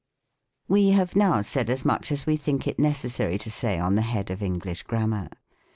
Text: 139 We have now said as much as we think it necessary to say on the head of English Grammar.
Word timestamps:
139 0.65 0.89
We 0.89 0.97
have 0.97 1.15
now 1.15 1.43
said 1.43 1.69
as 1.69 1.85
much 1.85 2.11
as 2.11 2.25
we 2.25 2.35
think 2.35 2.65
it 2.65 2.79
necessary 2.79 3.37
to 3.37 3.51
say 3.51 3.77
on 3.77 3.93
the 3.93 4.01
head 4.01 4.31
of 4.31 4.41
English 4.41 4.81
Grammar. 4.81 5.29